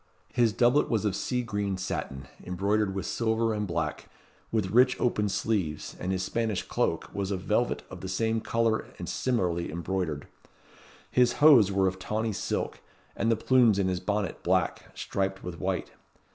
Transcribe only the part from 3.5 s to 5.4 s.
and black, with rich open